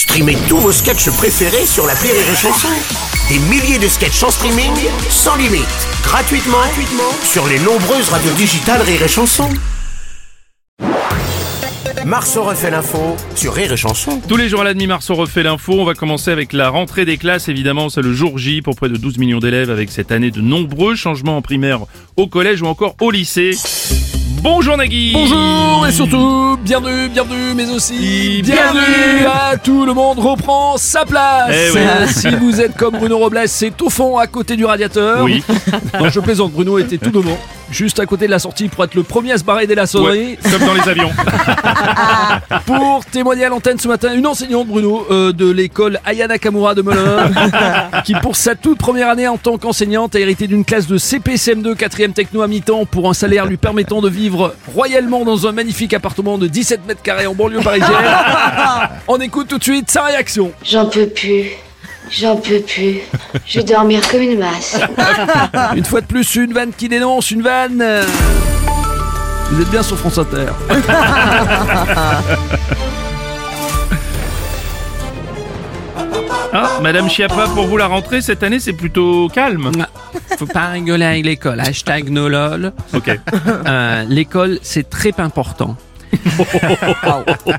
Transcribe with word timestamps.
Streamez 0.00 0.38
tous 0.48 0.56
vos 0.56 0.72
sketchs 0.72 1.10
préférés 1.10 1.66
sur 1.66 1.86
la 1.86 1.92
Rire 1.92 2.14
et 2.14 2.34
Chanson. 2.34 2.68
Des 3.28 3.38
milliers 3.50 3.78
de 3.78 3.86
sketchs 3.86 4.22
en 4.22 4.30
streaming, 4.30 4.72
sans 5.10 5.36
limite, 5.36 5.66
gratuitement, 6.02 6.56
gratuitement 6.56 7.12
sur 7.22 7.46
les 7.46 7.58
nombreuses 7.58 8.08
radios 8.08 8.32
digitales 8.32 8.80
Rire 8.80 9.02
et 9.02 9.08
Chanson. 9.08 9.50
Marceau 12.06 12.44
refait 12.44 12.70
l'info 12.70 13.14
sur 13.34 13.52
Rire 13.52 13.74
et 13.74 13.76
Chanson. 13.76 14.22
Tous 14.26 14.38
les 14.38 14.48
jours 14.48 14.62
à 14.62 14.64
la 14.64 14.72
demi-mars, 14.72 15.10
on 15.10 15.16
refait 15.16 15.42
l'info. 15.42 15.74
On 15.74 15.84
va 15.84 15.92
commencer 15.92 16.30
avec 16.30 16.54
la 16.54 16.70
rentrée 16.70 17.04
des 17.04 17.18
classes. 17.18 17.50
Évidemment, 17.50 17.90
c'est 17.90 18.00
le 18.00 18.14
jour 18.14 18.38
J 18.38 18.62
pour 18.62 18.76
près 18.76 18.88
de 18.88 18.96
12 18.96 19.18
millions 19.18 19.38
d'élèves 19.38 19.70
avec 19.70 19.90
cette 19.90 20.12
année 20.12 20.30
de 20.30 20.40
nombreux 20.40 20.94
changements 20.94 21.36
en 21.36 21.42
primaire, 21.42 21.80
au 22.16 22.26
collège 22.26 22.62
ou 22.62 22.66
encore 22.66 22.96
au 23.02 23.10
lycée. 23.10 23.50
Bonjour 24.42 24.76
Nagui 24.76 25.12
Bonjour 25.12 25.86
et 25.86 25.92
surtout, 25.92 26.56
bienvenue, 26.62 27.08
bienvenue, 27.08 27.54
mais 27.54 27.68
aussi 27.70 28.40
Bienvenue. 28.42 28.80
bienvenue 28.80 29.26
à 29.26 29.56
tout 29.56 29.84
le 29.84 29.92
monde 29.92 30.18
reprend 30.18 30.76
sa 30.78 31.04
place. 31.04 31.50
Eh 31.52 31.70
oui. 31.74 31.80
Si 32.08 32.28
vous 32.36 32.60
êtes 32.60 32.76
comme 32.76 32.96
Bruno 32.96 33.18
Robles, 33.18 33.42
c'est 33.46 33.80
au 33.82 33.90
fond 33.90 34.16
à 34.18 34.26
côté 34.26 34.56
du 34.56 34.64
radiateur. 34.64 35.22
Oui. 35.24 35.42
Non, 36.00 36.08
je 36.08 36.20
plaisante, 36.20 36.52
Bruno 36.52 36.78
était 36.78 36.96
tout 36.98 37.10
devant, 37.10 37.38
juste 37.70 38.00
à 38.00 38.06
côté 38.06 38.26
de 38.26 38.30
la 38.30 38.38
sortie 38.38 38.68
pour 38.68 38.84
être 38.84 38.94
le 38.94 39.02
premier 39.02 39.32
à 39.32 39.38
se 39.38 39.44
barrer 39.44 39.66
dès 39.66 39.74
la 39.74 39.86
sonnerie. 39.86 40.38
Ouais, 40.44 40.50
comme 40.50 40.66
dans 40.66 40.74
les 40.74 40.88
avions. 40.88 41.10
Pour 42.66 43.04
témoigner 43.06 43.44
à 43.44 43.48
l'antenne 43.48 43.78
ce 43.78 43.88
matin, 43.88 44.12
une 44.14 44.26
enseignante, 44.26 44.66
Bruno, 44.66 45.06
euh, 45.10 45.32
de 45.32 45.50
l'école 45.50 46.00
Ayana 46.04 46.38
Kamura 46.38 46.74
de 46.74 46.82
Melun, 46.82 47.30
qui 48.04 48.14
pour 48.14 48.36
sa 48.36 48.54
toute 48.54 48.78
première 48.78 49.08
année 49.08 49.28
en 49.28 49.36
tant 49.36 49.58
qu'enseignante 49.58 50.14
a 50.14 50.20
hérité 50.20 50.46
d'une 50.46 50.64
classe 50.64 50.86
de 50.86 50.98
CPCM2 50.98 51.74
4e 51.74 52.12
techno 52.12 52.42
à 52.42 52.48
mi-temps 52.48 52.86
pour 52.86 53.08
un 53.08 53.14
salaire 53.14 53.46
lui 53.46 53.56
permettant 53.56 54.00
de 54.00 54.08
vivre 54.08 54.54
royalement 54.74 55.24
dans 55.24 55.46
un 55.46 55.52
magnifique 55.52 55.94
appartement 55.94 56.38
de 56.38 56.46
17 56.46 56.86
mètres 56.86 57.02
carrés 57.02 57.26
en 57.26 57.34
banlieue 57.34 57.60
parisienne. 57.60 57.90
On 59.08 59.18
écoute 59.18 59.48
tout 59.48 59.58
de 59.58 59.64
suite 59.64 59.90
sa 59.90 60.04
réaction. 60.04 60.52
J'en 60.64 60.86
peux 60.86 61.06
plus. 61.06 61.52
J'en 62.10 62.36
peux 62.36 62.60
plus. 62.60 62.98
Je 63.46 63.58
vais 63.60 63.64
dormir 63.64 64.06
comme 64.10 64.22
une 64.22 64.38
masse. 64.38 64.78
Une 65.76 65.84
fois 65.84 66.00
de 66.00 66.06
plus, 66.06 66.34
une 66.36 66.52
vanne 66.52 66.72
qui 66.76 66.88
dénonce, 66.88 67.30
une 67.30 67.42
vanne... 67.42 67.80
euh, 67.80 68.04
Vous 69.52 69.62
êtes 69.62 69.70
bien 69.70 69.82
sur 69.82 69.96
France 69.98 70.18
Inter. 70.18 70.46
Ah, 76.52 76.80
Madame 76.82 77.08
Chiappa, 77.08 77.46
pour 77.54 77.66
vous 77.66 77.76
la 77.76 77.86
rentrée 77.86 78.20
cette 78.20 78.42
année, 78.42 78.58
c'est 78.58 78.72
plutôt 78.72 79.28
calme. 79.32 79.70
Faut 80.36 80.46
pas 80.46 80.66
rigoler 80.68 81.04
avec 81.04 81.24
l'école. 81.24 81.60
Hashtag 81.60 82.08
nolol. 82.10 82.72
Ok. 82.94 83.10
Euh, 83.66 84.04
l'école, 84.08 84.58
c'est 84.62 84.88
très 84.90 85.12
important. 85.18 85.76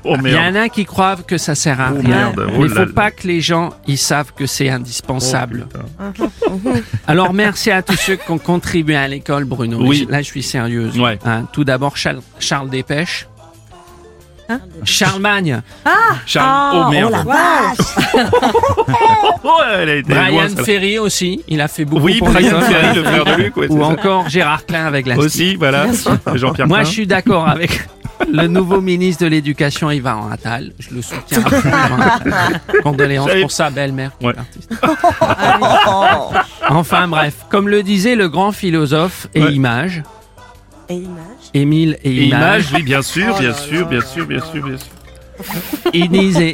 Oh 0.06 0.16
Il 0.26 0.32
y 0.32 0.38
en 0.38 0.56
a 0.56 0.70
qui 0.70 0.86
croient 0.86 1.16
que 1.26 1.38
ça 1.38 1.56
sert 1.56 1.80
à 1.80 1.92
Oh, 1.94 2.00
rien. 2.00 2.10
merde. 2.10 2.46
Oh 2.48 2.52
Mais 2.60 2.66
il 2.66 2.70
faut 2.70 2.80
là. 2.86 2.92
pas 2.94 3.12
que 3.12 3.28
les 3.28 3.42
gens 3.42 3.72
ils 3.88 3.98
savent 3.98 4.34
que 4.36 4.46
c'est 4.46 4.70
indispensable. 4.70 5.68
Oh, 6.00 6.50
Alors 7.08 7.34
merci 7.34 7.72
à 7.72 7.82
tous 7.82 7.96
ceux 7.98 8.16
qui 8.16 8.30
ont 8.32 8.38
contribué 8.38 8.96
à 8.96 9.08
l'école, 9.08 9.46
Bruno. 9.46 9.78
Oui. 9.82 10.08
Là, 10.10 10.20
je 10.22 10.26
suis 10.28 10.44
sérieuse. 10.44 11.00
Ouais. 11.00 11.18
Hein, 11.26 11.46
tout 11.54 11.64
d'abord, 11.64 11.98
Charles, 11.98 12.22
Charles 12.40 12.70
Dépêche. 12.70 13.28
Charlemagne, 14.84 15.62
Charles. 16.26 16.84
oh 16.88 16.90
merde. 16.92 17.16
Oh, 19.44 19.58
elle 19.74 19.90
a 19.90 19.96
été 19.96 20.14
loin, 20.14 20.28
Brian. 20.30 20.64
Ferry 20.64 21.00
aussi, 21.00 21.42
il 21.48 21.62
a 21.62 21.68
fait 21.68 21.86
beaucoup 21.86 22.06
Oui, 22.06 22.20
pour 22.20 22.30
Brian. 22.30 22.60
Ferry, 22.62 22.96
le 22.96 23.04
frère 23.04 23.26
de 23.26 23.42
Luc. 23.42 23.58
ouais, 23.58 23.68
Ou 23.70 23.80
ça. 23.80 23.86
encore 23.88 24.30
Gérard 24.30 24.66
Klein 24.66 24.86
avec 24.86 25.08
la 25.08 25.18
Aussi, 25.18 25.56
voilà. 25.56 25.88
Jean-Pierre 26.36 26.68
Moi, 26.68 26.84
je 26.84 26.90
suis 26.92 27.08
d'accord 27.08 27.48
avec 27.48 27.88
le 28.32 28.48
nouveau 28.48 28.82
ministre 28.82 29.24
de 29.24 29.30
l'Éducation, 29.30 29.90
Yvan 29.92 30.30
Attal. 30.32 30.72
Je 30.80 30.94
le 30.96 31.02
soutiens 31.02 31.44
absolument. 31.46 32.60
Condoléances 32.84 33.32
pour 33.42 33.52
sa 33.52 33.70
belle-mère. 33.70 34.12
Ouais. 34.22 34.34
Enfin 36.70 37.08
bref, 37.08 37.46
comme 37.50 37.68
le 37.68 37.84
disait 37.84 38.16
le 38.16 38.30
grand 38.30 38.52
philosophe 38.52 39.28
et 39.36 39.44
Ouais. 39.44 39.54
image, 39.54 40.04
Et 40.90 40.96
image 40.96 41.18
Émile 41.54 41.98
et, 42.04 42.10
Et 42.12 42.24
image, 42.26 42.70
image, 42.70 42.74
oui, 42.76 42.84
bien 42.84 43.02
sûr, 43.02 43.38
bien 43.40 43.54
sûr, 43.54 43.88
bien 43.88 44.02
sûr, 44.02 44.26
bien 44.26 44.40
sûr, 44.42 44.64
bien 44.66 44.78
sûr. 44.78 45.52
il 45.94 46.10
disait 46.10 46.54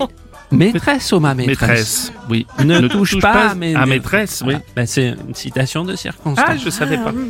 maîtresse 0.51 1.11
ou 1.11 1.19
ma 1.19 1.34
maîtresse, 1.35 1.59
Maîtresse, 1.59 2.13
oui. 2.29 2.47
Ne, 2.63 2.88
touche, 2.88 3.19
pas, 3.19 3.49
à 3.49 3.55
mes- 3.55 3.75
à 3.75 3.85
maîtresse, 3.85 4.44
oui. 4.45 4.53
Ah, 4.57 4.61
ben, 4.75 4.85
c'est 4.88 5.09
une 5.28 5.35
citation 5.35 5.84
de 5.84 5.95
circonstance. 5.95 6.45
Ah, 6.47 6.55
je 6.57 6.69
savais 6.69 6.97
pas. 6.97 7.11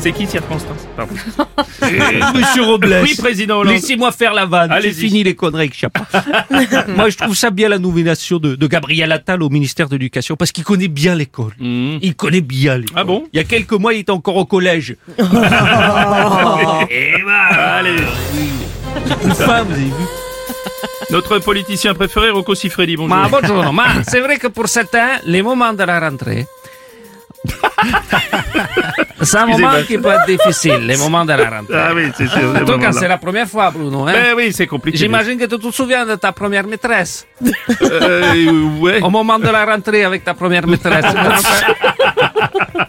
C'est 0.00 0.12
qui 0.12 0.26
circonstance 0.26 0.88
Pardon. 0.96 1.14
Monsieur 2.34 2.62
Robles, 2.62 3.00
Oui, 3.02 3.14
président 3.18 3.58
Hollande. 3.58 3.74
Laissez-moi 3.74 4.10
faire 4.12 4.32
la 4.32 4.46
vanne. 4.46 4.72
Allez-y. 4.72 4.94
C'est 4.94 5.00
fini 5.00 5.22
les 5.22 5.34
conneries 5.34 5.68
que 5.68 5.74
je 5.74 5.80
sais 5.80 5.88
pas. 5.88 6.06
Moi, 6.88 7.10
je 7.10 7.18
trouve 7.18 7.34
ça 7.36 7.50
bien 7.50 7.68
la 7.68 7.78
nomination 7.78 8.38
de, 8.38 8.54
de 8.54 8.66
Gabriel 8.66 9.12
Attal 9.12 9.42
au 9.42 9.50
ministère 9.50 9.88
de 9.88 9.96
l'Éducation 9.96 10.36
parce 10.36 10.52
qu'il 10.52 10.64
connaît 10.64 10.88
bien 10.88 11.14
l'école. 11.14 11.52
Mmh. 11.58 11.98
Il 12.00 12.14
connaît 12.14 12.40
bien 12.40 12.78
l'école. 12.78 12.96
Ah 12.96 13.04
bon 13.04 13.24
Il 13.32 13.36
y 13.36 13.40
a 13.40 13.44
quelques 13.44 13.72
mois, 13.72 13.92
il 13.92 14.00
était 14.00 14.10
encore 14.10 14.36
au 14.36 14.46
collège. 14.46 14.96
Et 15.18 15.24
bah, 17.24 17.76
allez. 17.76 17.96
Une 19.24 19.34
femme, 19.34 19.66
vous 19.68 19.74
avez 19.74 19.84
vu 19.84 19.90
Notre 21.10 21.38
politicien 21.40 21.92
préféré, 21.92 22.30
Rocco 22.30 22.54
Siffredi, 22.54 22.96
bonjour. 22.96 23.14
Ma 23.14 23.28
bonjour. 23.28 23.64
C'est 24.08 24.20
vrai 24.20 24.38
que 24.38 24.46
pour 24.46 24.66
certains, 24.68 25.18
les 25.26 25.42
moments 25.42 25.74
de 25.74 25.82
la 25.82 26.00
rentrée. 26.00 26.46
c'est 29.22 29.38
un 29.38 29.46
moment 29.46 29.70
qui 29.86 29.96
peut 29.98 30.10
être 30.10 30.26
difficile, 30.26 30.86
les 30.86 30.96
moments 30.96 31.24
de 31.24 31.32
la 31.32 31.50
rentrée. 31.50 31.74
Ah 31.74 31.92
oui, 31.94 32.10
c'est 32.16 32.26
sûr. 32.28 32.54
En 32.54 32.64
tout 32.64 32.78
cas, 32.78 32.92
c'est 32.92 33.08
la 33.08 33.18
première 33.18 33.48
fois, 33.48 33.70
Bruno. 33.70 34.06
Hein? 34.06 34.12
Mais 34.12 34.32
oui, 34.36 34.52
c'est 34.52 34.66
compliqué. 34.66 34.98
J'imagine 34.98 35.38
que 35.38 35.44
tu 35.46 35.58
te 35.58 35.70
souviens 35.70 36.04
de 36.04 36.16
ta 36.16 36.32
première 36.32 36.66
maîtresse. 36.66 37.26
Euh, 37.82 38.78
ouais. 38.80 39.00
Au 39.02 39.10
moment 39.10 39.38
de 39.38 39.48
la 39.48 39.64
rentrée 39.64 40.04
avec 40.04 40.24
ta 40.24 40.34
première 40.34 40.66
maîtresse. 40.66 41.06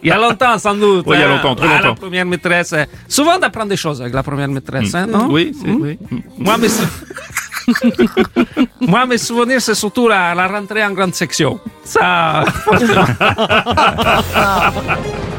il 0.04 0.10
y 0.10 0.12
a 0.12 0.18
longtemps, 0.18 0.58
sans 0.58 0.76
doute. 0.76 1.06
Oui, 1.08 1.16
il 1.18 1.22
y 1.22 1.24
a 1.24 1.28
hein. 1.28 1.36
longtemps, 1.36 1.56
très 1.56 1.68
Ah, 1.68 1.74
longtemps. 1.78 1.88
La 1.90 1.96
première 1.96 2.26
maîtresse. 2.26 2.74
euh, 2.74 2.86
Souvent 3.08 3.38
d'apprendre 3.40 3.70
des 3.70 3.78
choses 3.78 4.02
avec 4.02 4.14
la 4.14 4.24
première 4.24 4.50
maîtresse, 4.50 4.94
hein, 4.96 5.08
non? 5.08 5.28
Oui, 5.30 5.54
c'est 5.60 5.70
oui. 5.72 5.98
Moi, 6.38 6.58
mes, 6.58 6.68
sou- 8.92 8.98
Moi, 8.98 9.06
mes 9.06 9.18
souvenirs, 9.18 9.62
c'est 9.62 9.76
surtout 9.76 10.08
la, 10.08 10.36
la 10.36 10.48
rentrée 10.48 10.84
en 10.84 10.92
grande 10.92 11.16
section. 11.16 11.60
Ça. 11.84 12.44